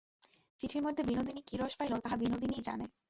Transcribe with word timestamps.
চিঠির 0.59 0.81
মধ্যে 0.81 1.03
বিনোদিনী 1.03 1.41
কী 1.47 1.55
রস 1.57 1.73
পাইল, 1.75 1.93
তাহা 2.03 2.15
বিনোদিনীই 2.17 2.61
জানে। 2.61 2.85